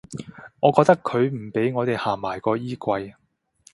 [0.61, 3.13] 我覺得佢唔畀我地行埋個衣櫃